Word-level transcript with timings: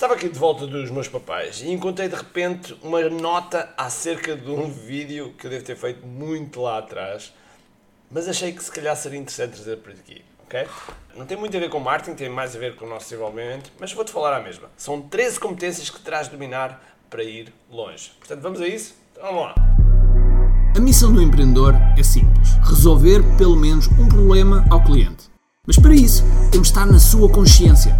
Estava 0.00 0.14
aqui 0.14 0.30
de 0.30 0.38
volta 0.38 0.66
dos 0.66 0.90
meus 0.90 1.08
papais 1.08 1.60
e 1.60 1.70
encontrei 1.70 2.08
de 2.08 2.16
repente 2.16 2.74
uma 2.82 3.06
nota 3.10 3.68
acerca 3.76 4.34
de 4.34 4.50
um 4.50 4.70
vídeo 4.70 5.34
que 5.36 5.46
eu 5.46 5.50
devo 5.50 5.62
ter 5.62 5.76
feito 5.76 6.06
muito 6.06 6.62
lá 6.62 6.78
atrás, 6.78 7.34
mas 8.10 8.26
achei 8.26 8.50
que 8.50 8.64
se 8.64 8.72
calhar 8.72 8.96
seria 8.96 9.18
interessante 9.18 9.56
trazer 9.56 9.76
para 9.76 9.92
aqui, 9.92 10.24
ok? 10.46 10.66
Não 11.14 11.26
tem 11.26 11.36
muito 11.36 11.54
a 11.54 11.60
ver 11.60 11.68
com 11.68 11.78
marketing, 11.78 12.16
tem 12.16 12.30
mais 12.30 12.56
a 12.56 12.58
ver 12.58 12.76
com 12.76 12.86
o 12.86 12.88
nosso 12.88 13.10
desenvolvimento, 13.10 13.70
mas 13.78 13.92
vou-te 13.92 14.10
falar 14.10 14.34
a 14.34 14.40
mesma. 14.40 14.70
São 14.74 15.02
13 15.02 15.38
competências 15.38 15.90
que 15.90 16.00
terás 16.00 16.28
de 16.28 16.32
dominar 16.32 16.82
para 17.10 17.22
ir 17.22 17.52
longe. 17.70 18.10
Portanto, 18.18 18.40
vamos 18.40 18.62
a 18.62 18.66
isso? 18.66 18.94
Então, 19.12 19.22
vamos 19.24 19.42
lá. 19.42 19.54
A 20.74 20.80
missão 20.80 21.12
do 21.12 21.20
empreendedor 21.20 21.74
é 21.98 22.02
simples: 22.02 22.54
resolver 22.66 23.20
pelo 23.36 23.54
menos 23.54 23.86
um 23.86 24.08
problema 24.08 24.64
ao 24.70 24.82
cliente. 24.82 25.28
Mas 25.66 25.78
para 25.78 25.92
isso, 25.92 26.24
temos 26.50 26.68
de 26.68 26.72
estar 26.72 26.86
na 26.86 26.98
sua 26.98 27.28
consciência 27.28 27.94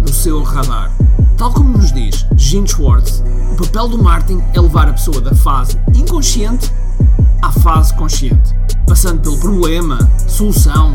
no 0.00 0.12
seu 0.12 0.42
radar. 0.42 0.90
Tal 1.36 1.52
como 1.52 1.76
nos 1.76 1.92
diz 1.92 2.26
Gene 2.36 2.68
Schwartz, 2.68 3.22
o 3.52 3.56
papel 3.56 3.88
do 3.88 4.02
marketing 4.02 4.42
é 4.54 4.60
levar 4.60 4.88
a 4.88 4.92
pessoa 4.92 5.20
da 5.20 5.34
fase 5.34 5.78
inconsciente 5.94 6.72
à 7.42 7.50
fase 7.50 7.94
consciente, 7.94 8.54
passando 8.86 9.20
pelo 9.20 9.38
problema, 9.38 10.10
solução, 10.28 10.92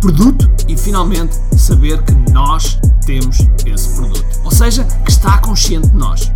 produto 0.00 0.50
e 0.68 0.76
finalmente 0.76 1.36
saber 1.56 2.02
que 2.02 2.14
nós 2.32 2.78
temos 3.04 3.38
esse 3.66 3.88
produto. 3.96 4.24
Ou 4.44 4.50
seja, 4.50 4.84
que 4.84 5.10
está 5.10 5.38
consciente 5.38 5.88
de 5.88 5.96
nós. 5.96 6.32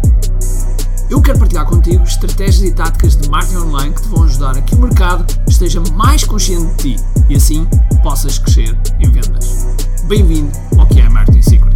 Eu 1.09 1.23
quero 1.23 1.39
partilhar 1.39 1.65
contigo 1.67 2.03
estratégias 2.03 2.69
e 2.69 2.73
táticas 2.73 3.17
de 3.17 3.29
marketing 3.31 3.59
online 3.59 3.95
que 3.95 4.03
te 4.03 4.09
vão 4.09 4.25
ajudar 4.25 4.57
a 4.57 4.61
que 4.61 4.75
o 4.75 4.79
mercado 4.79 5.25
esteja 5.49 5.81
mais 5.95 6.25
consciente 6.25 6.67
de 6.75 6.97
ti 6.97 7.05
e 7.29 7.37
assim 7.37 7.65
possas 8.03 8.39
crescer 8.39 8.77
em 8.99 9.11
vendas. 9.11 9.67
Bem-vindo 10.09 10.51
ao 10.77 10.87
que 10.87 11.01
é 11.01 11.09
Marketing 11.09 11.43
Secrets 11.43 11.76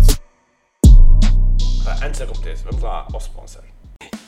antes 2.02 2.20
da 2.20 2.26
competência, 2.26 2.64
vamos 2.64 2.82
lá 2.82 3.06
ao 3.12 3.18
sponsor. 3.18 3.62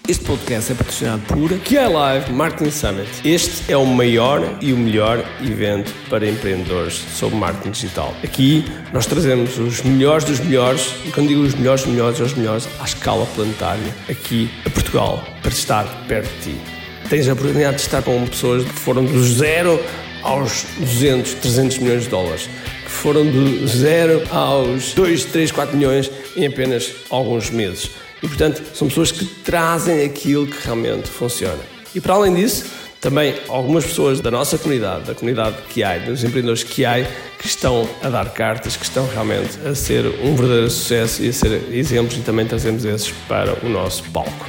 Este 0.09 0.25
podcast 0.25 0.73
é 0.73 0.75
patrocinado 0.75 1.23
por 1.23 1.49
QI 1.61 1.89
Live 1.89 2.33
Marketing 2.33 2.71
Summit. 2.71 3.09
Este 3.25 3.73
é 3.73 3.77
o 3.77 3.87
maior 3.87 4.59
e 4.61 4.73
o 4.73 4.77
melhor 4.77 5.25
evento 5.41 5.93
para 6.11 6.29
empreendedores 6.29 6.95
sobre 6.95 7.37
marketing 7.37 7.71
digital. 7.71 8.13
Aqui 8.23 8.65
nós 8.93 9.07
trazemos 9.07 9.59
os 9.59 9.81
melhores 9.83 10.25
dos 10.25 10.41
melhores, 10.41 10.93
e 11.07 11.13
quando 11.13 11.29
digo 11.29 11.41
os 11.41 11.55
melhores 11.55 11.83
dos 11.83 11.93
melhores, 11.93 12.21
os 12.21 12.35
melhores 12.35 12.69
à 12.81 12.85
escala 12.85 13.25
planetária, 13.27 13.95
aqui 14.09 14.51
a 14.67 14.71
Portugal, 14.71 15.25
para 15.41 15.53
estar 15.53 15.87
perto 16.07 16.31
de 16.39 16.53
ti. 16.53 16.61
Tens 17.09 17.29
a 17.29 17.33
oportunidade 17.33 17.77
de 17.77 17.83
estar 17.83 18.03
com 18.03 18.27
pessoas 18.27 18.65
que 18.65 18.73
foram 18.73 19.05
do 19.05 19.23
zero 19.23 19.81
aos 20.23 20.65
200, 20.79 21.35
300 21.35 21.79
milhões 21.79 22.03
de 22.03 22.09
dólares 22.09 22.49
foram 22.93 23.27
do 23.27 23.67
zero 23.67 24.23
aos 24.31 24.95
2, 24.95 25.25
3, 25.25 25.51
4 25.51 25.77
milhões 25.77 26.11
em 26.37 26.47
apenas 26.47 26.93
alguns 27.11 27.51
meses. 27.51 27.91
E, 28.23 28.29
portanto, 28.29 28.63
são 28.75 28.89
pessoas 28.89 29.11
que 29.11 29.25
trazem 29.25 30.05
aquilo 30.05 30.47
que 30.47 30.65
realmente 30.65 31.09
funciona. 31.09 31.61
E, 31.95 32.01
para 32.01 32.15
além 32.15 32.35
disso, 32.35 32.67
também 33.01 33.35
algumas 33.49 33.85
pessoas 33.85 34.21
da 34.21 34.31
nossa 34.31 34.57
comunidade, 34.57 35.07
da 35.07 35.15
comunidade 35.15 35.57
há, 35.83 35.99
dos 35.99 36.23
empreendedores 36.23 36.63
há, 36.63 37.05
que 37.37 37.47
estão 37.47 37.89
a 38.01 38.09
dar 38.09 38.31
cartas, 38.31 38.77
que 38.77 38.85
estão 38.85 39.09
realmente 39.09 39.59
a 39.67 39.75
ser 39.75 40.07
um 40.07 40.37
verdadeiro 40.37 40.71
sucesso 40.71 41.21
e 41.23 41.29
a 41.29 41.33
ser 41.33 41.63
exemplos, 41.73 42.17
e 42.17 42.21
também 42.21 42.47
trazemos 42.47 42.85
esses 42.85 43.11
para 43.27 43.59
o 43.67 43.69
nosso 43.69 44.05
palco. 44.11 44.49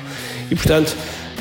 E, 0.52 0.56
portanto, 0.56 0.95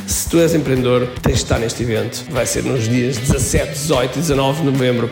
se 0.06 0.28
tu 0.28 0.38
és 0.38 0.54
empreendedor, 0.54 1.06
tens 1.22 1.36
de 1.36 1.42
estar 1.42 1.58
neste 1.58 1.82
evento. 1.82 2.24
Vai 2.30 2.46
ser 2.46 2.64
nos 2.64 2.88
dias 2.88 3.18
17, 3.18 3.72
18 3.72 4.18
e 4.18 4.20
19 4.20 4.60
de 4.60 4.70
novembro 4.70 5.10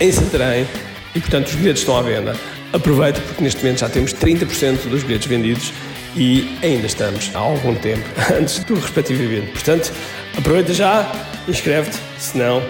em 0.00 0.10
Santarém 0.10 0.66
e 1.14 1.20
portanto 1.20 1.48
os 1.48 1.54
bilhetes 1.54 1.82
estão 1.82 1.96
à 1.96 2.02
venda. 2.02 2.36
Aproveita 2.72 3.20
porque 3.20 3.42
neste 3.42 3.62
momento 3.62 3.80
já 3.80 3.88
temos 3.88 4.14
30% 4.14 4.88
dos 4.88 5.02
bilhetes 5.02 5.26
vendidos 5.26 5.72
e 6.16 6.58
ainda 6.62 6.86
estamos 6.86 7.30
há 7.34 7.38
algum 7.38 7.74
tempo 7.74 8.04
antes 8.38 8.58
do 8.64 8.74
respectivo 8.74 9.22
evento. 9.22 9.52
Portanto, 9.52 9.92
aproveita 10.36 10.72
já, 10.74 11.10
inscreve-te, 11.48 11.98
senão. 12.18 12.62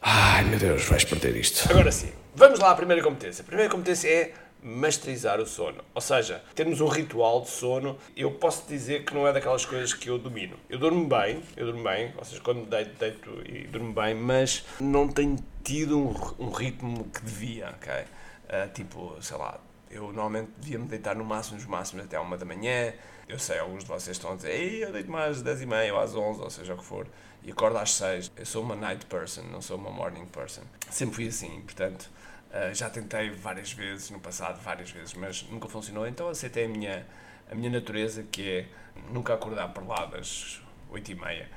Ai 0.00 0.44
meu 0.44 0.58
Deus, 0.58 0.84
vais 0.84 1.04
perder 1.04 1.36
isto. 1.36 1.68
Agora 1.70 1.90
sim, 1.90 2.08
vamos 2.34 2.60
lá 2.60 2.70
à 2.70 2.74
primeira 2.74 3.02
competência. 3.02 3.42
A 3.42 3.44
primeira 3.44 3.70
competência 3.70 4.08
é 4.08 4.32
masterizar 4.62 5.40
o 5.40 5.46
sono. 5.46 5.82
Ou 5.94 6.00
seja, 6.00 6.42
termos 6.54 6.80
um 6.80 6.88
ritual 6.88 7.42
de 7.42 7.50
sono, 7.50 7.98
eu 8.16 8.30
posso 8.32 8.66
dizer 8.68 9.04
que 9.04 9.14
não 9.14 9.26
é 9.26 9.32
daquelas 9.32 9.64
coisas 9.64 9.92
que 9.94 10.08
eu 10.08 10.18
domino. 10.18 10.56
Eu 10.68 10.78
durmo 10.78 11.06
bem, 11.06 11.42
eu 11.56 11.66
durmo 11.66 11.82
bem, 11.82 12.12
ou 12.16 12.24
seja, 12.24 12.40
quando 12.40 12.60
me 12.60 12.66
deito, 12.66 12.98
deito 12.98 13.42
e 13.46 13.66
durmo 13.66 13.92
bem, 13.92 14.14
mas 14.14 14.64
não 14.80 15.08
tenho 15.08 15.38
tido 15.62 15.98
um, 15.98 16.14
um 16.38 16.50
ritmo 16.50 17.04
que 17.04 17.22
devia, 17.22 17.70
ok? 17.70 17.92
Uh, 17.94 18.72
tipo, 18.72 19.16
sei 19.20 19.36
lá, 19.36 19.60
eu 19.90 20.12
normalmente 20.12 20.50
devia 20.58 20.78
me 20.78 20.86
deitar 20.86 21.14
no 21.14 21.24
máximo, 21.24 21.56
nos 21.56 21.66
máximos 21.66 22.04
até 22.04 22.18
uma 22.18 22.36
da 22.36 22.44
manhã. 22.44 22.92
Eu 23.28 23.38
sei, 23.38 23.58
alguns 23.58 23.84
de 23.84 23.88
vocês 23.88 24.16
estão 24.16 24.32
a 24.32 24.36
dizer, 24.36 24.50
Ei, 24.50 24.84
eu 24.84 24.92
deito 24.92 25.10
mais 25.10 25.38
às 25.38 25.42
10 25.42 25.62
e 25.62 25.66
meia 25.66 25.94
ou 25.94 26.00
às 26.00 26.14
11, 26.14 26.40
ou 26.40 26.50
seja 26.50 26.74
o 26.74 26.78
que 26.78 26.84
for, 26.84 27.06
e 27.42 27.50
acordo 27.50 27.78
às 27.78 27.92
6. 27.92 28.32
Eu 28.36 28.46
sou 28.46 28.62
uma 28.62 28.74
night 28.74 29.04
person, 29.06 29.42
não 29.42 29.60
sou 29.60 29.76
uma 29.76 29.90
morning 29.90 30.26
person. 30.26 30.62
Sempre 30.90 31.16
fui 31.16 31.28
assim, 31.28 31.60
portanto, 31.62 32.10
Uh, 32.50 32.74
já 32.74 32.88
tentei 32.88 33.30
várias 33.30 33.72
vezes 33.72 34.10
no 34.10 34.20
passado, 34.20 34.60
várias 34.62 34.90
vezes, 34.90 35.14
mas 35.14 35.42
nunca 35.50 35.68
funcionou. 35.68 36.06
Então 36.06 36.28
aceitei 36.28 36.64
a 36.64 36.68
minha, 36.68 37.06
a 37.50 37.54
minha 37.54 37.70
natureza, 37.70 38.22
que 38.22 38.48
é 38.48 38.66
nunca 39.10 39.34
acordar 39.34 39.68
por 39.68 39.86
lá 39.86 40.06
das 40.06 40.60
8 40.90 41.12
e 41.12 41.14
meia. 41.14 41.48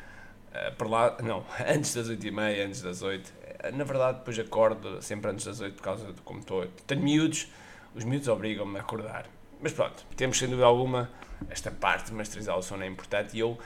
Uh, 0.51 0.75
por 0.75 0.89
lá, 0.89 1.17
não, 1.23 1.45
antes 1.65 1.93
das 1.93 2.09
8 2.09 2.27
e 2.27 2.31
meia, 2.31 2.65
antes 2.65 2.81
das 2.81 3.01
8. 3.01 3.27
Uh, 3.27 3.31
eh, 3.59 3.71
na 3.71 3.83
verdade, 3.83 4.19
depois 4.19 4.37
acordo 4.37 5.01
sempre 5.01 5.31
antes 5.31 5.45
das 5.45 5.61
8 5.61 5.75
por 5.75 5.83
causa 5.83 6.11
de 6.11 6.21
como 6.21 6.39
estou. 6.39 6.67
Tenho 6.85 7.01
miúdos, 7.01 7.47
os 7.95 8.03
miúdos 8.03 8.27
obrigam-me 8.27 8.77
a 8.77 8.81
acordar. 8.81 9.27
Mas 9.61 9.73
pronto, 9.73 10.05
temos 10.17 10.37
sem 10.37 10.49
dúvida 10.49 10.65
alguma 10.65 11.09
esta 11.49 11.71
parte 11.71 12.07
de 12.07 12.13
masterizar 12.13 12.57
o 12.57 12.61
sono 12.61 12.83
é 12.83 12.87
importante 12.87 13.35
e 13.35 13.39
eu 13.39 13.57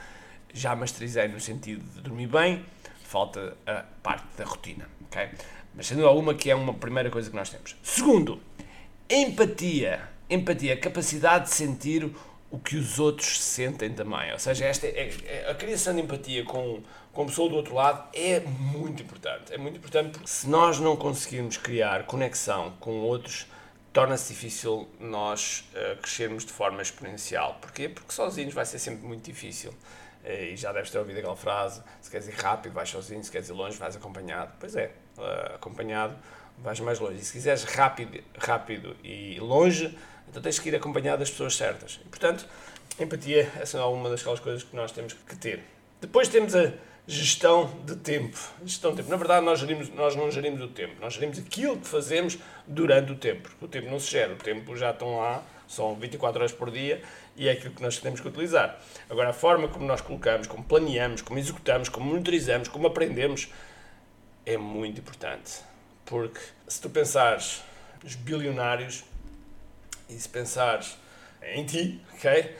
já 0.52 0.74
masterizei 0.74 1.28
no 1.28 1.40
sentido 1.40 1.82
de 1.90 2.00
dormir 2.00 2.28
bem, 2.28 2.64
falta 3.04 3.56
a 3.66 3.84
parte 4.02 4.26
da 4.36 4.44
rotina, 4.44 4.88
ok? 5.06 5.28
Mas 5.76 5.86
sendo 5.86 6.06
alguma 6.06 6.34
que 6.34 6.50
é 6.50 6.54
uma 6.54 6.72
primeira 6.72 7.10
coisa 7.10 7.28
que 7.28 7.36
nós 7.36 7.50
temos. 7.50 7.76
Segundo, 7.82 8.40
empatia. 9.08 10.08
Empatia, 10.28 10.74
a 10.74 10.76
capacidade 10.76 11.44
de 11.44 11.50
sentir 11.50 12.10
o 12.50 12.58
que 12.58 12.76
os 12.76 12.98
outros 12.98 13.40
sentem 13.42 13.92
também. 13.92 14.32
Ou 14.32 14.38
seja, 14.38 14.64
esta 14.64 14.86
é, 14.86 15.12
é, 15.26 15.50
a 15.50 15.54
criação 15.54 15.94
de 15.94 16.00
empatia 16.00 16.44
com, 16.44 16.82
com 17.12 17.22
a 17.22 17.26
pessoa 17.26 17.48
do 17.48 17.56
outro 17.56 17.74
lado 17.74 18.08
é 18.14 18.40
muito 18.40 19.02
importante. 19.02 19.52
É 19.52 19.58
muito 19.58 19.76
importante 19.76 20.10
porque 20.10 20.28
se 20.28 20.48
nós 20.48 20.78
não 20.78 20.96
conseguirmos 20.96 21.56
criar 21.56 22.04
conexão 22.04 22.72
com 22.80 23.00
outros, 23.00 23.46
torna-se 23.92 24.32
difícil 24.32 24.88
nós 24.98 25.68
uh, 25.72 26.00
crescermos 26.00 26.44
de 26.44 26.52
forma 26.52 26.82
exponencial. 26.82 27.58
Porquê? 27.60 27.88
Porque 27.88 28.12
sozinhos 28.12 28.54
vai 28.54 28.64
ser 28.64 28.78
sempre 28.78 29.06
muito 29.06 29.24
difícil. 29.24 29.70
Uh, 30.24 30.52
e 30.52 30.56
já 30.56 30.72
deves 30.72 30.90
ter 30.90 30.98
ouvido 30.98 31.18
aquela 31.18 31.36
frase: 31.36 31.82
se 32.00 32.10
queres 32.10 32.28
ir 32.28 32.34
rápido, 32.34 32.72
vais 32.72 32.88
sozinho, 32.88 33.22
se 33.22 33.30
queres 33.30 33.48
ir 33.48 33.52
longe, 33.52 33.76
vais 33.76 33.96
acompanhado. 33.96 34.52
Pois 34.58 34.76
é, 34.76 34.92
acompanhado, 35.54 36.16
vais 36.58 36.80
mais 36.80 36.98
longe. 36.98 37.18
E 37.18 37.24
se 37.24 37.32
quiseres 37.32 37.64
rápido, 37.64 38.22
rápido 38.38 38.96
e 39.02 39.38
longe, 39.40 39.96
então 40.28 40.42
tens 40.42 40.58
que 40.58 40.68
ir 40.68 40.74
acompanhado 40.74 41.20
das 41.20 41.30
pessoas 41.30 41.56
certas. 41.56 42.00
E, 42.04 42.08
portanto, 42.08 42.46
empatia 42.98 43.50
essa 43.60 43.78
é 43.78 43.84
uma 43.84 44.08
das 44.08 44.22
coisas 44.22 44.62
que 44.62 44.74
nós 44.74 44.92
temos 44.92 45.12
que 45.12 45.36
ter. 45.36 45.62
Depois 46.00 46.28
temos 46.28 46.54
a 46.54 46.72
gestão 47.06 47.70
de 47.84 47.96
tempo. 47.96 48.38
Gestão 48.64 48.90
de 48.90 48.98
tempo. 48.98 49.10
Na 49.10 49.16
verdade, 49.16 49.44
nós, 49.44 49.60
gerimos, 49.60 49.88
nós 49.90 50.16
não 50.16 50.30
gerimos 50.30 50.60
o 50.60 50.68
tempo, 50.68 50.94
nós 51.00 51.14
gerimos 51.14 51.38
aquilo 51.38 51.76
que 51.78 51.86
fazemos 51.86 52.38
durante 52.66 53.12
o 53.12 53.16
tempo. 53.16 53.48
O 53.60 53.68
tempo 53.68 53.88
não 53.90 54.00
se 54.00 54.10
gera, 54.10 54.32
o 54.32 54.36
tempo 54.36 54.76
já 54.76 54.90
estão 54.90 55.18
lá, 55.18 55.42
são 55.68 55.94
24 55.94 56.40
horas 56.40 56.52
por 56.52 56.70
dia 56.70 57.00
e 57.36 57.48
é 57.48 57.52
aquilo 57.52 57.74
que 57.74 57.82
nós 57.82 57.98
temos 57.98 58.20
que 58.20 58.28
utilizar. 58.28 58.78
Agora, 59.08 59.30
a 59.30 59.32
forma 59.32 59.68
como 59.68 59.86
nós 59.86 60.00
colocamos, 60.00 60.46
como 60.46 60.64
planeamos, 60.64 61.22
como 61.22 61.38
executamos, 61.38 61.88
como 61.88 62.06
monitorizamos, 62.06 62.68
como 62.68 62.86
aprendemos, 62.86 63.48
é 64.46 64.56
muito 64.56 65.00
importante. 65.00 65.60
Porque 66.04 66.40
se 66.68 66.80
tu 66.80 66.88
pensares 66.88 67.62
nos 68.02 68.14
bilionários 68.14 69.04
e 70.08 70.14
se 70.14 70.28
pensares 70.28 70.96
em 71.42 71.66
ti, 71.66 72.00
ok? 72.14 72.56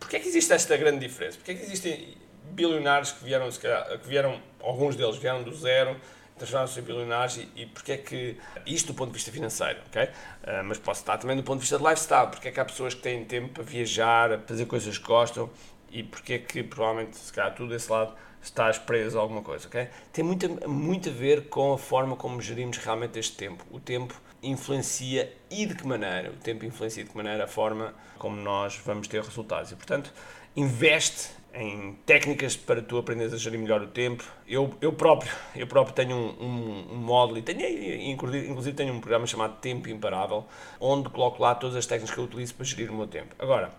Porquê 0.00 0.16
é 0.16 0.20
que 0.20 0.28
existe 0.28 0.52
esta 0.52 0.76
grande 0.76 1.06
diferença? 1.06 1.36
Porquê 1.36 1.52
é 1.52 1.54
que 1.54 1.62
existem 1.62 2.16
bilionários 2.52 3.12
que 3.12 3.24
vieram, 3.24 3.48
que 3.50 4.08
vieram 4.08 4.40
alguns 4.60 4.96
deles 4.96 5.16
vieram 5.16 5.42
do 5.42 5.54
zero, 5.54 6.00
transformaram-se 6.36 6.80
em 6.80 6.82
bilionários 6.82 7.36
e, 7.36 7.48
e 7.54 7.66
porque 7.66 7.92
é 7.92 7.96
que, 7.98 8.38
isto 8.66 8.88
do 8.88 8.94
ponto 8.94 9.08
de 9.08 9.14
vista 9.14 9.30
financeiro, 9.30 9.78
ok? 9.86 10.04
Uh, 10.04 10.64
mas 10.64 10.78
posso 10.78 11.00
estar 11.00 11.18
também 11.18 11.36
do 11.36 11.42
ponto 11.42 11.56
de 11.56 11.60
vista 11.60 11.78
de 11.78 11.84
lifestyle, 11.84 12.28
porque 12.28 12.48
é 12.48 12.50
que 12.50 12.58
há 12.58 12.64
pessoas 12.64 12.94
que 12.94 13.02
têm 13.02 13.24
tempo 13.24 13.50
para 13.50 13.62
viajar, 13.62 14.32
a 14.32 14.38
fazer 14.38 14.64
coisas 14.64 14.96
que 14.96 15.04
gostam 15.04 15.50
e 15.90 16.02
porque 16.02 16.34
é 16.34 16.38
que 16.38 16.62
provavelmente, 16.62 17.16
se 17.16 17.32
calhar, 17.32 17.54
tudo 17.54 17.70
desse 17.70 17.90
lado 17.90 18.14
estás 18.42 18.78
preso 18.78 19.18
a 19.18 19.20
alguma 19.20 19.42
coisa, 19.42 19.66
ok? 19.66 19.88
Tem 20.12 20.24
muito, 20.24 20.68
muito 20.68 21.08
a 21.08 21.12
ver 21.12 21.48
com 21.48 21.72
a 21.72 21.78
forma 21.78 22.16
como 22.16 22.40
gerimos 22.40 22.78
realmente 22.78 23.18
este 23.18 23.36
tempo. 23.36 23.64
O 23.70 23.78
tempo 23.78 24.14
influencia 24.42 25.30
e 25.50 25.66
de 25.66 25.74
que 25.74 25.86
maneira, 25.86 26.30
o 26.30 26.36
tempo 26.36 26.64
influencia 26.64 27.04
de 27.04 27.10
que 27.10 27.16
maneira 27.16 27.44
a 27.44 27.46
forma 27.46 27.94
como 28.18 28.36
nós 28.36 28.80
vamos 28.84 29.08
ter 29.08 29.22
resultados. 29.22 29.72
E, 29.72 29.76
portanto, 29.76 30.12
investe 30.56 31.30
em 31.52 31.98
técnicas 32.06 32.56
para 32.56 32.80
tu 32.80 32.96
aprenderes 32.96 33.32
a 33.32 33.36
gerir 33.36 33.58
melhor 33.58 33.82
o 33.82 33.88
tempo. 33.88 34.24
Eu, 34.46 34.74
eu, 34.80 34.92
próprio, 34.92 35.32
eu 35.54 35.66
próprio 35.66 35.94
tenho 35.94 36.16
um, 36.16 36.44
um, 36.44 36.92
um 36.92 36.96
módulo 36.96 37.38
e 37.38 37.42
tenho, 37.42 38.10
inclusive 38.10 38.72
tenho 38.72 38.94
um 38.94 39.00
programa 39.00 39.26
chamado 39.26 39.58
Tempo 39.60 39.88
Imparável, 39.88 40.46
onde 40.78 41.08
coloco 41.10 41.42
lá 41.42 41.54
todas 41.54 41.76
as 41.76 41.86
técnicas 41.86 42.14
que 42.14 42.20
eu 42.20 42.24
utilizo 42.24 42.54
para 42.54 42.64
gerir 42.64 42.90
o 42.90 42.94
meu 42.94 43.06
tempo. 43.06 43.34
Agora, 43.38 43.72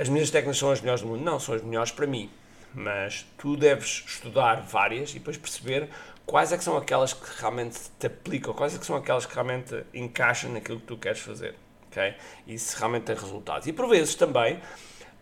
as 0.00 0.08
minhas 0.08 0.30
técnicas 0.30 0.56
são 0.56 0.70
as 0.70 0.80
melhores 0.80 1.02
do 1.02 1.08
mundo? 1.08 1.22
Não, 1.22 1.38
são 1.38 1.54
as 1.54 1.62
melhores 1.62 1.92
para 1.92 2.06
mim. 2.06 2.30
Mas 2.72 3.26
tu 3.36 3.54
deves 3.54 4.02
estudar 4.06 4.62
várias 4.62 5.10
e 5.10 5.14
depois 5.18 5.36
perceber 5.36 5.90
quais 6.24 6.52
é 6.52 6.56
que 6.56 6.64
são 6.64 6.74
aquelas 6.78 7.12
que 7.12 7.28
realmente 7.38 7.78
te 7.98 8.06
aplicam, 8.06 8.54
quais 8.54 8.74
é 8.74 8.78
que 8.78 8.86
são 8.86 8.96
aquelas 8.96 9.26
que 9.26 9.34
realmente 9.34 9.84
encaixam 9.92 10.52
naquilo 10.52 10.80
que 10.80 10.86
tu 10.86 10.96
queres 10.96 11.20
fazer. 11.20 11.54
Okay? 11.90 12.14
E 12.46 12.58
se 12.58 12.78
realmente 12.78 13.04
tem 13.04 13.14
resultados. 13.14 13.66
E 13.66 13.74
por 13.74 13.88
vezes 13.90 14.14
também 14.14 14.58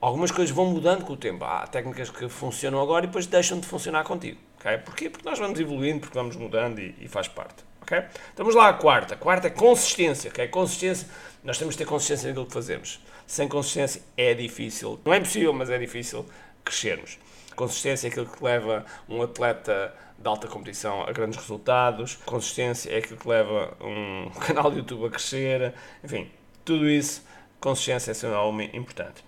algumas 0.01 0.31
coisas 0.31 0.55
vão 0.55 0.67
mudando 0.67 1.05
com 1.05 1.15
o 1.15 1.17
tempo. 1.17 1.45
Há 1.45 1.67
técnicas 1.67 2.09
que 2.09 2.29
funcionam 2.29 2.81
agora 2.81 3.05
e 3.05 3.09
depois 3.09 3.27
deixam 3.27 3.59
de 3.59 3.67
funcionar 3.67 4.05
contigo. 4.05 4.39
Okay? 4.61 4.79
Porquê? 4.79 5.11
Porque 5.11 5.29
nós 5.29 5.41
vamos 5.41 5.59
evoluindo, 5.59 6.01
porque 6.01 6.17
vamos 6.17 6.37
mudando 6.37 6.79
e, 6.79 6.95
e 7.01 7.09
faz 7.09 7.27
parte. 7.27 7.65
Okay? 7.83 8.05
Estamos 8.29 8.55
lá 8.55 8.69
à 8.69 8.75
quarta. 8.75 9.15
A 9.15 9.17
quarta 9.17 9.49
é 9.49 9.51
consistência. 9.51 10.31
Okay? 10.31 10.47
Consistência, 10.47 11.09
nós 11.43 11.59
temos 11.59 11.75
que 11.75 11.83
ter 11.83 11.89
consistência 11.89 12.29
naquilo 12.29 12.47
que 12.47 12.53
fazemos. 12.53 13.01
Sem 13.29 13.47
consistência 13.47 14.01
é 14.17 14.33
difícil, 14.33 14.99
não 15.05 15.13
é 15.13 15.19
impossível, 15.19 15.53
mas 15.53 15.69
é 15.69 15.77
difícil 15.77 16.25
crescermos. 16.65 17.19
Consistência 17.55 18.07
é 18.07 18.11
aquilo 18.11 18.25
que 18.25 18.43
leva 18.43 18.87
um 19.07 19.21
atleta 19.21 19.95
de 20.19 20.27
alta 20.27 20.49
competição 20.49 21.03
a 21.03 21.13
grandes 21.13 21.39
resultados. 21.39 22.17
Consistência 22.25 22.91
é 22.91 22.97
aquilo 22.97 23.19
que 23.19 23.29
leva 23.29 23.77
um 23.83 24.31
canal 24.41 24.71
de 24.71 24.79
YouTube 24.79 25.09
a 25.09 25.11
crescer. 25.11 25.75
Enfim, 26.03 26.31
tudo 26.65 26.89
isso, 26.89 27.23
consistência 27.61 28.27
é 28.27 28.39
um 28.39 28.63
importante. 28.63 29.23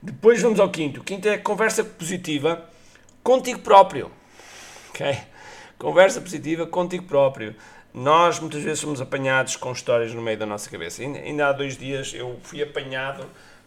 Depois 0.00 0.40
vamos 0.40 0.60
ao 0.60 0.70
quinto. 0.70 1.00
O 1.00 1.04
quinto 1.04 1.28
é 1.28 1.36
conversa 1.36 1.82
positiva 1.82 2.64
contigo 3.24 3.58
próprio. 3.58 4.12
Ok? 4.90 5.18
Conversa 5.78 6.20
positiva 6.20 6.64
contigo 6.64 7.06
próprio. 7.06 7.56
Nós 7.94 8.40
muitas 8.40 8.62
vezes 8.62 8.80
somos 8.80 9.02
apanhados 9.02 9.56
com 9.56 9.70
histórias 9.70 10.14
no 10.14 10.22
meio 10.22 10.38
da 10.38 10.46
nossa 10.46 10.70
cabeça. 10.70 11.02
Ainda 11.02 11.48
há 11.48 11.52
dois 11.52 11.76
dias 11.76 12.14
eu 12.14 12.40
fui 12.42 12.62
apanhado 12.62 13.26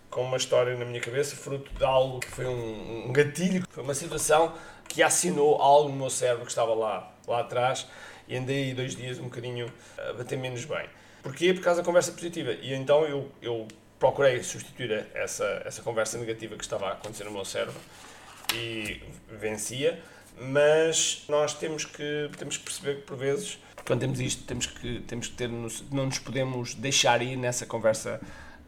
com 0.09 0.23
uma 0.23 0.37
história 0.37 0.75
na 0.75 0.83
minha 0.83 0.99
cabeça, 0.99 1.35
fruto 1.35 1.71
de 1.73 1.83
algo 1.83 2.19
que 2.19 2.31
foi 2.31 2.45
um, 2.45 3.09
um 3.09 3.13
gatilho, 3.13 3.63
foi 3.69 3.83
uma 3.83 3.93
situação 3.93 4.53
que 4.87 5.03
assinou 5.03 5.61
algo 5.61 5.89
no 5.89 5.95
meu 5.95 6.09
cérebro 6.09 6.45
que 6.45 6.51
estava 6.51 6.73
lá, 6.73 7.11
lá 7.27 7.41
atrás 7.41 7.85
e 8.27 8.35
andei 8.35 8.73
dois 8.73 8.95
dias 8.95 9.19
um 9.19 9.25
bocadinho 9.25 9.71
a 9.97 10.13
bater 10.13 10.37
menos 10.37 10.65
bem. 10.65 10.87
Porquê? 11.21 11.53
Por 11.53 11.61
causa 11.61 11.81
da 11.81 11.85
conversa 11.85 12.11
positiva. 12.11 12.51
E 12.53 12.73
então 12.73 13.05
eu, 13.05 13.31
eu 13.41 13.67
procurei 13.99 14.41
substituir 14.41 15.05
essa, 15.13 15.61
essa 15.65 15.81
conversa 15.83 16.17
negativa 16.17 16.55
que 16.55 16.63
estava 16.63 16.87
a 16.87 16.91
acontecer 16.93 17.25
no 17.25 17.31
meu 17.31 17.45
cérebro 17.45 17.75
e 18.55 19.01
vencia, 19.29 20.01
mas 20.39 21.23
nós 21.29 21.53
temos 21.53 21.85
que, 21.85 22.29
temos 22.37 22.57
que 22.57 22.63
perceber 22.63 22.95
que 22.97 23.01
por 23.01 23.17
vezes, 23.17 23.59
quando 23.85 24.01
temos 24.01 24.19
isto, 24.19 24.43
temos 24.43 24.65
que, 24.65 24.99
temos 25.01 25.27
que 25.27 25.35
ter, 25.35 25.49
não 25.49 26.05
nos 26.05 26.19
podemos 26.19 26.73
deixar 26.75 27.21
ir 27.21 27.35
nessa 27.37 27.65
conversa 27.65 28.19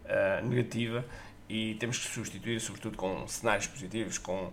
uh, 0.05 0.47
negativa 0.47 1.03
e 1.49 1.75
temos 1.75 1.97
que 1.97 2.13
substituir, 2.13 2.59
sobretudo, 2.59 2.97
com 2.97 3.27
cenários 3.27 3.67
positivos, 3.67 4.17
com 4.17 4.45
uh, 4.45 4.51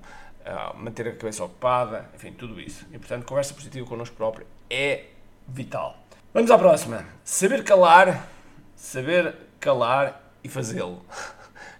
manter 0.76 1.08
a 1.08 1.12
cabeça 1.12 1.44
ocupada, 1.44 2.08
enfim, 2.14 2.32
tudo 2.32 2.60
isso. 2.60 2.86
E 2.92 2.98
portanto, 2.98 3.24
conversa 3.24 3.54
positiva 3.54 3.86
connosco 3.86 4.16
próprio 4.16 4.46
é 4.70 5.06
vital. 5.46 5.98
Vamos 6.32 6.50
à 6.50 6.58
próxima. 6.58 7.06
Saber 7.24 7.62
calar, 7.62 8.28
saber 8.74 9.36
calar 9.60 10.20
e 10.42 10.48
fazê-lo. 10.48 11.04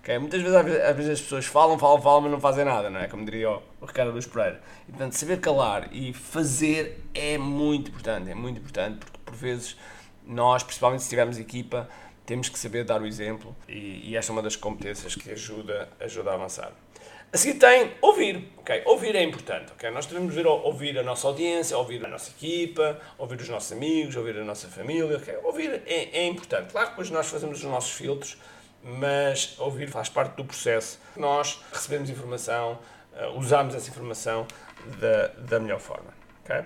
Okay? 0.05 0.19
Muitas 0.19 0.43
vezes, 0.43 0.55
às 0.55 0.97
vezes 0.97 1.13
as 1.13 1.21
pessoas 1.23 1.47
falam, 1.47 1.79
falam, 1.79 2.01
falam, 2.01 2.21
mas 2.21 2.31
não 2.31 2.41
fazem 2.41 2.63
nada, 2.63 2.91
não 2.91 3.01
é? 3.01 3.09
Como 3.09 3.25
diria 3.25 3.51
o, 3.51 3.63
Ricardo 3.87 4.13
Luz 4.13 4.27
Pereira. 4.27 4.61
E, 4.87 4.93
portanto, 4.93 5.15
saber 5.15 5.41
calar 5.41 5.89
e 5.91 6.13
fazer 6.13 7.03
é 7.15 7.39
muito 7.39 7.89
importante, 7.91 8.31
é 8.31 8.35
muito 8.35 8.59
importante, 8.59 8.99
porque 8.99 9.19
por 9.25 9.35
vezes 9.35 9.79
nós, 10.27 10.63
principalmente 10.63 11.03
se 11.03 11.09
tivermos 11.09 11.39
equipa, 11.39 11.89
temos 12.27 12.51
que 12.51 12.59
saber 12.59 12.85
dar 12.85 13.01
o 13.01 13.07
exemplo 13.07 13.57
e, 13.67 14.11
e 14.11 14.17
esta 14.17 14.31
é 14.31 14.33
uma 14.35 14.43
das 14.43 14.57
competências 14.57 15.15
que 15.15 15.31
ajuda, 15.31 15.89
ajuda 15.99 16.33
a 16.33 16.35
avançar. 16.35 16.73
A 17.33 17.37
seguir 17.39 17.59
tem 17.59 17.91
ouvir. 18.03 18.49
Okay? 18.59 18.83
Ouvir 18.85 19.17
é 19.17 19.23
importante. 19.23 19.73
Okay? 19.73 19.91
Nós 19.91 20.05
devemos 20.05 20.35
ver, 20.35 20.47
ouvir 20.47 20.99
a 20.99 21.03
nossa 21.03 21.27
audiência, 21.27 21.77
ouvir 21.79 22.05
a 22.05 22.09
nossa 22.09 22.31
equipa, 22.31 23.01
ouvir 23.19 23.41
os 23.41 23.49
nossos 23.49 23.73
amigos, 23.73 24.15
ouvir 24.17 24.39
a 24.39 24.45
nossa 24.45 24.69
família. 24.69 25.17
Okay? 25.17 25.37
Ouvir 25.43 25.83
é, 25.87 26.11
é 26.13 26.27
importante. 26.27 26.71
Claro 26.71 26.89
que 26.89 26.93
depois 26.93 27.11
nós 27.11 27.27
fazemos 27.27 27.59
os 27.59 27.65
nossos 27.65 27.91
filtros, 27.91 28.37
mas 28.85 29.55
ouvir 29.59 29.89
faz 29.89 30.09
parte 30.09 30.37
do 30.37 30.45
processo. 30.45 31.01
Nós 31.17 31.61
recebemos 31.73 32.11
informação, 32.11 32.79
uh, 33.15 33.39
usamos 33.39 33.75
essa 33.75 33.89
informação 33.89 34.47
da, 35.01 35.29
da 35.39 35.59
melhor 35.59 35.81
forma. 35.81 36.13
Okay? 36.45 36.65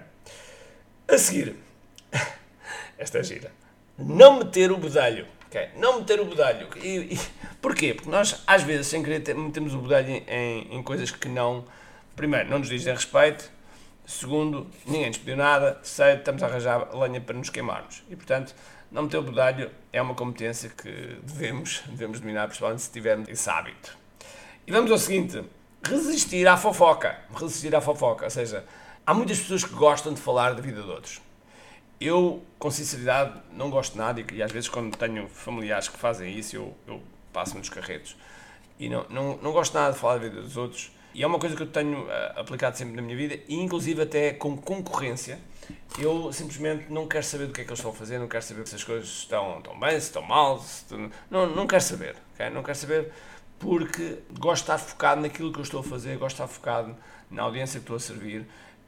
A 1.07 1.17
seguir, 1.17 1.57
esta 2.99 3.19
é 3.19 3.23
gira. 3.23 3.53
Não 3.97 4.39
meter 4.39 4.73
o 4.73 4.77
bedelho. 4.77 5.27
Okay? 5.47 5.71
Não 5.77 6.01
meter 6.01 6.21
o 6.21 6.25
bedelho. 6.25 6.69
E, 6.77 7.15
e, 7.15 7.21
porquê? 7.63 7.95
Porque 7.95 8.11
nós, 8.11 8.43
às 8.47 8.63
vezes, 8.63 8.89
sem 8.89 9.03
querer, 9.03 9.35
metemos 9.35 9.75
o 9.75 9.79
bedelho 9.79 10.25
em, 10.27 10.75
em 10.75 10.83
coisas 10.83 11.11
que 11.11 11.29
não. 11.29 11.65
Primeiro, 12.17 12.51
não 12.51 12.59
nos 12.59 12.69
dizem 12.69 12.93
respeito. 12.93 13.51
Segundo, 14.05 14.67
ninguém 14.87 15.09
nos 15.09 15.19
pediu 15.19 15.37
nada. 15.37 15.75
Terceiro, 15.75 16.19
estamos 16.19 16.43
a 16.43 16.47
arranjar 16.47 16.97
lenha 16.97 17.21
para 17.21 17.37
nos 17.37 17.51
queimarmos. 17.51 18.03
E, 18.11 18.17
portanto, 18.17 18.55
não 18.91 19.03
meter 19.03 19.19
o 19.19 19.23
bedelho 19.23 19.71
é 19.93 20.01
uma 20.01 20.15
competência 20.15 20.71
que 20.71 21.19
devemos, 21.23 21.83
devemos 21.87 22.21
dominar, 22.21 22.47
principalmente 22.47 22.83
se 22.83 22.91
tivermos 22.91 23.29
esse 23.29 23.49
hábito. 23.49 23.97
E 24.67 24.73
vamos 24.73 24.91
ao 24.91 24.99
seguinte: 24.99 25.45
resistir 25.83 26.47
à 26.47 26.57
fofoca. 26.57 27.19
Resistir 27.35 27.75
à 27.75 27.81
fofoca. 27.81 28.25
Ou 28.25 28.31
seja, 28.31 28.65
há 29.07 29.13
muitas 29.13 29.39
pessoas 29.39 29.65
que 29.65 29.75
gostam 29.75 30.13
de 30.15 30.21
falar 30.21 30.55
da 30.55 30.63
vida 30.63 30.83
de 30.83 30.89
outros. 30.89 31.21
Eu, 32.01 32.43
com 32.59 32.71
sinceridade, 32.71 33.41
não 33.53 33.71
gosto 33.71 33.99
nada 33.99 34.25
e, 34.33 34.43
às 34.43 34.53
vezes, 34.53 34.69
quando 34.69 34.97
tenho 34.97 35.29
familiares 35.29 35.89
que 35.89 35.99
fazem 35.99 36.33
isso, 36.39 36.55
eu, 36.55 36.75
eu 36.87 37.03
passo-me 37.33 37.61
dos 37.61 37.71
carretos. 37.71 38.17
E 38.79 38.89
não, 38.89 39.05
não, 39.11 39.37
não 39.39 39.53
gosto 39.53 39.75
nada 39.75 39.93
de 39.93 39.99
falar 39.99 40.15
da 40.15 40.29
vida 40.29 40.41
dos 40.41 40.57
outros. 40.57 40.93
E 41.13 41.23
é 41.23 41.27
uma 41.27 41.39
coisa 41.39 41.57
que 41.57 41.63
eu 41.63 41.67
tenho 41.67 42.05
uh, 42.05 42.11
aplicado 42.37 42.77
sempre 42.77 42.95
na 42.95 43.03
minha 43.03 43.17
vida, 43.17 43.41
e 43.49 43.57
inclusive 43.57 44.03
até 44.03 44.33
com 44.33 44.57
concorrência 44.57 45.41
eu 45.99 46.33
simplesmente 46.33 46.91
não 46.91 47.07
quero 47.07 47.25
saber 47.25 47.47
do 47.47 47.53
que 47.53 47.61
é 47.61 47.65
que 47.65 47.71
eles 47.71 47.79
estão 47.79 47.91
a 47.91 47.95
fazer, 47.95 48.19
não 48.19 48.29
quero 48.29 48.45
saber 48.45 48.67
se 48.67 48.75
as 48.75 48.85
coisas 48.85 49.09
estão, 49.09 49.59
estão 49.59 49.79
bem, 49.79 49.91
se 49.93 50.07
estão 50.07 50.23
mal, 50.23 50.61
se 50.61 50.83
estão... 50.83 51.11
Não, 51.31 51.47
não 51.47 51.67
quero 51.67 51.83
saber, 51.83 52.17
okay? 52.35 52.51
não 52.51 52.63
quero 52.63 52.79
saber 52.79 53.13
porque 53.59 54.19
gosto 54.39 54.65
de 54.65 54.73
estar 54.73 54.79
focado 54.79 55.21
naquilo 55.21 55.53
que 55.53 55.59
eu 55.59 55.63
estou 55.63 55.81
a 55.81 55.83
fazer, 55.83 56.17
gosto 56.17 56.37
de 56.37 56.43
estar 56.43 56.49
focado 56.49 56.97
na 57.31 57.43
audiência 57.43 57.81
que 57.81 57.85
estou 57.85 57.97
a 57.97 58.01
servir 58.01 58.47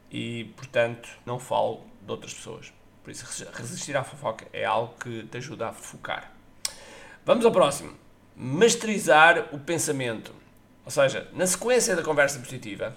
e, 0.09 0.45
portanto, 0.55 1.09
não 1.25 1.39
falo 1.39 1.81
de 2.01 2.11
outras 2.11 2.33
pessoas. 2.33 2.71
Por 3.03 3.11
isso, 3.11 3.25
resistir 3.53 3.97
à 3.97 4.03
fofoca 4.03 4.45
é 4.53 4.63
algo 4.63 4.93
que 4.99 5.23
te 5.23 5.37
ajuda 5.37 5.69
a 5.69 5.73
focar. 5.73 6.31
Vamos 7.25 7.45
ao 7.45 7.51
próximo. 7.51 7.93
Masterizar 8.35 9.49
o 9.51 9.59
pensamento. 9.59 10.33
Ou 10.85 10.91
seja, 10.91 11.27
na 11.33 11.45
sequência 11.45 11.95
da 11.95 12.03
conversa 12.03 12.39
positiva, 12.39 12.95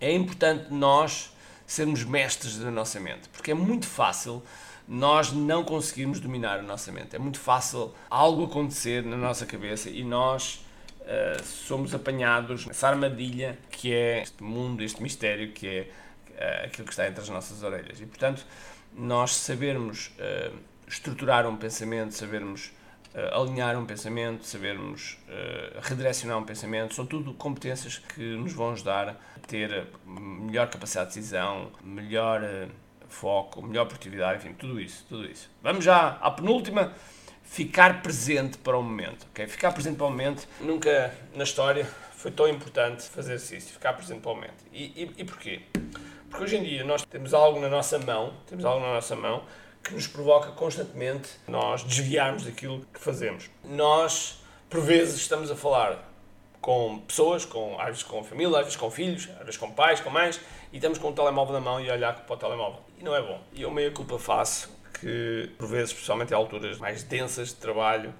é 0.00 0.12
importante 0.12 0.72
nós 0.72 1.31
sermos 1.72 2.04
mestres 2.04 2.58
da 2.58 2.70
nossa 2.70 3.00
mente, 3.00 3.28
porque 3.30 3.50
é 3.50 3.54
muito 3.54 3.86
fácil 3.86 4.42
nós 4.86 5.32
não 5.32 5.64
conseguirmos 5.64 6.20
dominar 6.20 6.58
a 6.58 6.62
nossa 6.62 6.92
mente. 6.92 7.16
É 7.16 7.18
muito 7.18 7.40
fácil 7.40 7.94
algo 8.10 8.44
acontecer 8.44 9.02
na 9.02 9.16
nossa 9.16 9.46
cabeça 9.46 9.88
e 9.88 10.04
nós 10.04 10.66
uh, 11.00 11.42
somos 11.42 11.94
apanhados 11.94 12.66
nessa 12.66 12.88
armadilha 12.88 13.58
que 13.70 13.92
é 13.92 14.22
este 14.22 14.42
mundo, 14.42 14.82
este 14.82 15.02
mistério 15.02 15.52
que 15.52 15.66
é 15.66 15.80
uh, 16.28 16.66
aquilo 16.66 16.86
que 16.86 16.92
está 16.92 17.08
entre 17.08 17.22
as 17.22 17.28
nossas 17.30 17.62
orelhas. 17.62 18.00
E 18.00 18.06
portanto, 18.06 18.44
nós 18.94 19.34
sabermos 19.34 20.08
uh, 20.18 20.54
estruturar 20.86 21.46
um 21.46 21.56
pensamento, 21.56 22.12
sabermos 22.12 22.70
uh, 23.14 23.40
alinhar 23.40 23.78
um 23.78 23.86
pensamento, 23.86 24.44
sabermos 24.44 25.18
uh, 25.28 25.80
redirecionar 25.80 26.38
um 26.38 26.44
pensamento, 26.44 26.94
são 26.94 27.06
tudo 27.06 27.32
competências 27.34 27.98
que 27.98 28.36
nos 28.36 28.52
vão 28.52 28.72
ajudar 28.72 29.08
a 29.08 29.46
ter 29.46 29.86
melhor 30.04 30.68
capacidade 30.68 31.10
de 31.10 31.16
decisão, 31.16 31.70
melhor 31.82 32.42
uh, 32.42 32.68
foco, 33.08 33.62
melhor 33.62 33.86
produtividade, 33.86 34.38
enfim, 34.38 34.54
tudo 34.54 34.80
isso, 34.80 35.04
tudo 35.08 35.26
isso. 35.26 35.50
Vamos 35.62 35.84
já 35.84 36.18
à 36.20 36.30
penúltima, 36.30 36.92
ficar 37.42 38.02
presente 38.02 38.56
para 38.58 38.76
o 38.76 38.82
momento, 38.82 39.26
ok? 39.30 39.46
Ficar 39.46 39.72
presente 39.72 39.96
para 39.96 40.06
o 40.06 40.10
momento, 40.10 40.48
nunca 40.60 41.14
na 41.34 41.44
história 41.44 41.86
foi 42.12 42.30
tão 42.30 42.48
importante 42.48 43.02
fazer 43.10 43.34
isso, 43.34 43.72
ficar 43.72 43.92
presente 43.92 44.20
para 44.20 44.30
o 44.30 44.34
momento. 44.34 44.64
E, 44.72 44.84
e, 44.84 45.12
e 45.18 45.24
porquê? 45.24 45.60
Porque 46.30 46.44
hoje 46.44 46.56
em 46.56 46.62
dia 46.62 46.84
nós 46.84 47.04
temos 47.04 47.34
algo 47.34 47.60
na 47.60 47.68
nossa 47.68 47.98
mão, 47.98 48.32
temos 48.46 48.64
algo 48.64 48.80
na 48.80 48.94
nossa 48.94 49.14
mão 49.14 49.44
que 49.82 49.94
nos 49.94 50.06
provoca 50.06 50.50
constantemente 50.52 51.30
nós 51.48 51.82
desviarmos 51.82 52.44
daquilo 52.44 52.86
que 52.92 53.00
fazemos. 53.00 53.50
Nós, 53.64 54.42
por 54.70 54.80
vezes, 54.80 55.16
estamos 55.16 55.50
a 55.50 55.56
falar 55.56 56.08
com 56.60 57.00
pessoas, 57.00 57.44
com, 57.44 57.78
às 57.80 57.86
vezes 57.86 58.02
com 58.04 58.22
família, 58.22 58.56
às 58.58 58.64
vezes 58.64 58.76
com 58.76 58.90
filhos, 58.90 59.28
às 59.32 59.44
vezes 59.44 59.56
com 59.56 59.70
pais, 59.72 60.00
com 60.00 60.10
mães, 60.10 60.40
e 60.72 60.76
estamos 60.76 60.98
com 60.98 61.08
o 61.08 61.12
telemóvel 61.12 61.54
na 61.54 61.60
mão 61.60 61.80
e 61.80 61.90
a 61.90 61.94
olhar 61.94 62.14
para 62.14 62.34
o 62.34 62.36
telemóvel. 62.36 62.80
E 62.98 63.02
não 63.02 63.14
é 63.14 63.20
bom. 63.20 63.42
E 63.52 63.62
eu 63.62 63.70
meia 63.70 63.90
culpa 63.90 64.18
faço 64.18 64.70
que, 65.00 65.50
por 65.58 65.66
vezes, 65.66 65.90
especialmente 65.90 66.30
em 66.30 66.36
alturas 66.36 66.78
mais 66.78 67.02
densas 67.02 67.48
de 67.48 67.56
trabalho, 67.56 68.14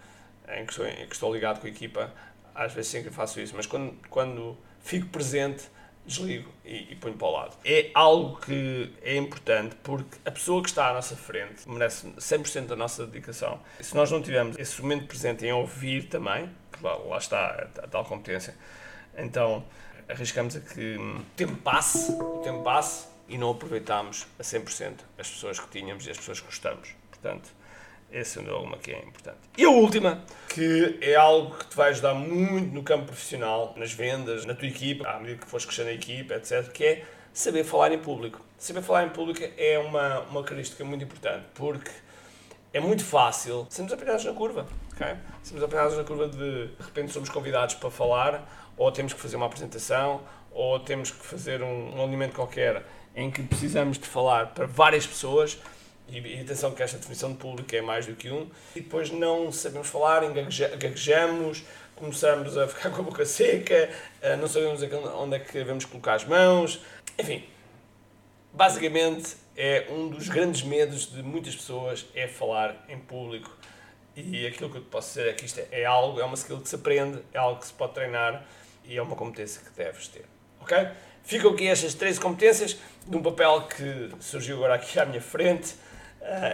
em 0.48 0.66
que 0.66 0.72
estou, 0.72 0.86
em 0.86 1.06
que 1.06 1.14
estou 1.14 1.32
ligado 1.32 1.60
com 1.60 1.68
a 1.68 1.70
equipa, 1.70 2.12
às 2.52 2.72
vezes 2.72 2.90
sempre 2.90 3.10
faço 3.10 3.40
isso, 3.40 3.54
mas 3.56 3.66
quando, 3.66 3.96
quando 4.10 4.58
fico 4.80 5.06
presente, 5.06 5.64
desligo 6.04 6.50
e, 6.64 6.92
e 6.92 6.96
ponho 6.96 7.14
para 7.14 7.26
o 7.26 7.30
lado. 7.30 7.56
É 7.64 7.90
algo 7.94 8.40
que 8.40 8.92
é 9.02 9.16
importante 9.16 9.76
porque 9.82 10.18
a 10.24 10.30
pessoa 10.30 10.62
que 10.62 10.68
está 10.68 10.90
à 10.90 10.94
nossa 10.94 11.16
frente 11.16 11.68
merece 11.68 12.06
100% 12.08 12.66
da 12.66 12.76
nossa 12.76 13.06
dedicação. 13.06 13.60
E 13.78 13.84
se 13.84 13.94
nós 13.94 14.10
não 14.10 14.20
tivermos 14.20 14.58
esse 14.58 14.80
momento 14.82 15.06
presente 15.06 15.46
em 15.46 15.52
ouvir 15.52 16.08
também, 16.08 16.50
lá, 16.80 16.96
lá 16.96 17.18
está 17.18 17.38
a, 17.38 17.84
a 17.84 17.88
tal 17.88 18.04
competência, 18.04 18.54
então 19.16 19.64
arriscamos 20.08 20.56
a 20.56 20.60
que 20.60 20.96
o 20.96 21.24
tempo 21.36 21.56
passe, 21.56 22.12
o 22.12 22.40
tempo 22.42 22.62
passe 22.62 23.06
e 23.28 23.38
não 23.38 23.50
aproveitamos 23.50 24.26
a 24.38 24.42
100% 24.42 24.94
as 25.18 25.30
pessoas 25.30 25.60
que 25.60 25.68
tínhamos 25.68 26.06
e 26.06 26.10
as 26.10 26.18
pessoas 26.18 26.40
que 26.40 26.46
gostamos. 26.46 26.94
Portanto, 27.10 27.48
é 28.12 28.54
uma 28.54 28.76
que 28.76 28.92
é 28.92 28.98
importante. 28.98 29.38
E 29.56 29.64
a 29.64 29.70
última, 29.70 30.22
que 30.48 30.98
é 31.00 31.14
algo 31.14 31.56
que 31.56 31.66
te 31.66 31.76
vai 31.76 31.90
ajudar 31.90 32.14
muito 32.14 32.74
no 32.74 32.82
campo 32.82 33.06
profissional, 33.06 33.72
nas 33.76 33.92
vendas, 33.92 34.44
na 34.44 34.54
tua 34.54 34.68
equipa, 34.68 35.08
à 35.08 35.18
medida 35.18 35.40
que 35.40 35.46
fores 35.46 35.64
crescendo 35.64 35.88
a 35.88 35.92
equipa, 35.92 36.34
etc., 36.34 36.70
que 36.70 36.84
é 36.84 37.04
saber 37.32 37.64
falar 37.64 37.92
em 37.92 37.98
público. 37.98 38.40
Saber 38.58 38.82
falar 38.82 39.04
em 39.04 39.08
público 39.08 39.40
é 39.56 39.78
uma, 39.78 40.20
uma 40.20 40.42
característica 40.42 40.84
muito 40.84 41.04
importante, 41.04 41.46
porque 41.54 41.90
é 42.72 42.80
muito 42.80 43.04
fácil 43.04 43.66
sermos 43.70 43.92
apanhados 43.92 44.24
na 44.24 44.32
curva, 44.32 44.66
ok? 44.92 45.16
Sermos 45.42 45.64
apanhados 45.64 45.96
na 45.96 46.04
curva 46.04 46.28
de, 46.28 46.68
de 46.68 46.82
repente 46.82 47.12
somos 47.12 47.28
convidados 47.28 47.74
para 47.74 47.90
falar, 47.90 48.72
ou 48.76 48.92
temos 48.92 49.12
que 49.12 49.20
fazer 49.20 49.36
uma 49.36 49.46
apresentação, 49.46 50.20
ou 50.50 50.78
temos 50.80 51.10
que 51.10 51.24
fazer 51.24 51.62
um, 51.62 52.02
um 52.02 52.28
qualquer 52.30 52.84
em 53.14 53.30
que 53.30 53.42
precisamos 53.42 53.98
de 53.98 54.06
falar 54.06 54.48
para 54.48 54.66
várias 54.66 55.06
pessoas 55.06 55.58
e, 56.18 56.40
atenção 56.40 56.72
que 56.72 56.82
esta 56.82 56.98
definição 56.98 57.32
de 57.32 57.38
público 57.38 57.74
é 57.74 57.80
mais 57.80 58.06
do 58.06 58.14
que 58.14 58.30
um, 58.30 58.48
e 58.76 58.80
depois 58.80 59.10
não 59.10 59.50
sabemos 59.50 59.88
falar, 59.88 60.22
gaguejamos, 60.78 61.64
começamos 61.94 62.56
a 62.58 62.68
ficar 62.68 62.90
com 62.92 63.00
a 63.00 63.04
boca 63.04 63.24
seca, 63.24 63.88
não 64.38 64.46
sabemos 64.46 64.82
onde 65.16 65.36
é 65.36 65.38
que 65.38 65.52
devemos 65.52 65.84
colocar 65.84 66.14
as 66.14 66.24
mãos, 66.24 66.80
enfim. 67.18 67.44
Basicamente, 68.52 69.36
é 69.56 69.86
um 69.90 70.08
dos 70.08 70.28
grandes 70.28 70.62
medos 70.62 71.10
de 71.10 71.22
muitas 71.22 71.54
pessoas 71.54 72.06
é 72.14 72.26
falar 72.26 72.84
em 72.88 72.98
público. 72.98 73.50
E 74.14 74.46
aquilo 74.46 74.68
que 74.68 74.76
eu 74.76 74.82
te 74.82 74.88
posso 74.88 75.08
dizer 75.08 75.30
é 75.30 75.32
que 75.32 75.46
isto 75.46 75.60
é 75.70 75.84
algo, 75.86 76.20
é 76.20 76.24
uma 76.24 76.34
skill 76.34 76.60
que 76.60 76.68
se 76.68 76.74
aprende, 76.74 77.18
é 77.32 77.38
algo 77.38 77.60
que 77.60 77.66
se 77.66 77.72
pode 77.72 77.94
treinar 77.94 78.44
e 78.84 78.96
é 78.96 79.02
uma 79.02 79.16
competência 79.16 79.62
que 79.62 79.70
deves 79.70 80.08
ter. 80.08 80.26
Ok? 80.60 80.76
Ficam 81.22 81.52
aqui 81.52 81.66
estas 81.66 81.94
três 81.94 82.18
competências 82.18 82.76
de 83.06 83.16
um 83.16 83.22
papel 83.22 83.62
que 83.62 84.10
surgiu 84.20 84.56
agora 84.56 84.74
aqui 84.74 84.98
à 84.98 85.06
minha 85.06 85.20
frente 85.20 85.74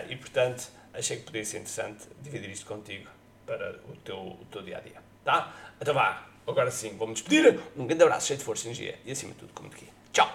e, 0.09 0.17
portanto, 0.17 0.69
achei 0.95 1.19
que 1.19 1.25
podia 1.25 1.45
ser 1.45 1.59
interessante 1.59 2.05
dividir 2.23 2.51
isto 2.51 2.67
contigo 2.67 3.09
para 3.47 3.81
o 3.89 3.97
teu, 3.97 4.17
o 4.17 4.47
teu 4.51 4.63
dia 4.63 4.79
a 4.79 4.81
dia. 4.81 5.03
Tá? 5.25 5.55
Então 5.81 5.95
vá, 5.95 6.27
agora 6.47 6.71
sim, 6.71 6.97
vou-me 6.97 7.15
despedir. 7.15 7.61
Um 7.77 7.87
grande 7.87 8.03
abraço, 8.03 8.29
cheio 8.29 8.39
de 8.39 8.45
força 8.45 8.67
energia 8.67 8.99
e, 9.05 9.13
acima 9.13 9.33
de 9.33 9.39
tudo, 9.39 9.53
como 9.55 9.69
aqui. 9.69 9.87
Tchau! 10.13 10.31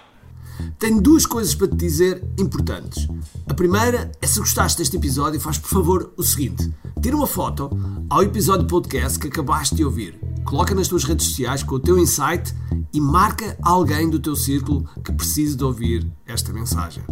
Tenho 0.77 1.01
duas 1.01 1.25
coisas 1.25 1.55
para 1.55 1.67
te 1.67 1.75
dizer 1.75 2.23
importantes. 2.37 3.07
A 3.47 3.53
primeira 3.53 4.11
é 4.21 4.27
se 4.27 4.39
gostaste 4.39 4.77
deste 4.77 4.97
episódio, 4.97 5.39
faz 5.39 5.57
por 5.57 5.69
favor 5.69 6.13
o 6.15 6.23
seguinte: 6.23 6.71
tira 7.01 7.15
uma 7.15 7.27
foto 7.27 7.69
ao 8.09 8.21
episódio 8.21 8.67
podcast 8.67 9.17
que 9.17 9.27
acabaste 9.27 9.75
de 9.75 9.83
ouvir 9.83 10.19
Coloca 10.43 10.75
nas 10.75 10.87
tuas 10.87 11.03
redes 11.03 11.27
sociais 11.27 11.63
com 11.63 11.75
o 11.75 11.79
teu 11.79 11.97
insight 11.97 12.53
e 12.93 12.99
marca 12.99 13.57
alguém 13.61 14.09
do 14.09 14.19
teu 14.19 14.35
círculo 14.35 14.87
que 15.03 15.11
precise 15.11 15.55
de 15.55 15.63
ouvir 15.63 16.05
esta 16.27 16.51
mensagem. 16.53 17.03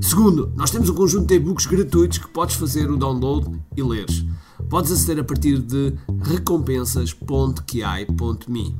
Segundo, 0.00 0.50
nós 0.56 0.70
temos 0.70 0.88
um 0.88 0.94
conjunto 0.94 1.26
de 1.26 1.34
e-books 1.34 1.66
gratuitos 1.66 2.16
que 2.18 2.28
podes 2.28 2.56
fazer 2.56 2.90
o 2.90 2.96
download 2.96 3.60
e 3.76 3.82
leres. 3.82 4.24
Podes 4.68 4.92
aceder 4.92 5.20
a 5.20 5.24
partir 5.24 5.58
de 5.58 5.94
recompensas.ki.me. 6.22 8.76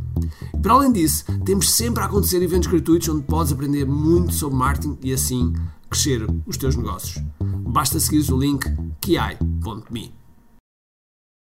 Para 0.62 0.72
além 0.72 0.92
disso, 0.92 1.24
temos 1.44 1.70
sempre 1.70 2.02
a 2.02 2.06
acontecer 2.06 2.42
eventos 2.42 2.68
gratuitos 2.68 3.08
onde 3.08 3.24
podes 3.24 3.52
aprender 3.52 3.86
muito 3.86 4.32
sobre 4.32 4.56
marketing 4.56 4.98
e 5.02 5.12
assim 5.12 5.52
crescer 5.90 6.26
os 6.46 6.56
teus 6.56 6.76
negócios. 6.76 7.22
Basta 7.40 8.00
seguir 8.00 8.32
o 8.32 8.38
link 8.38 8.64
ki.me. 9.00 10.21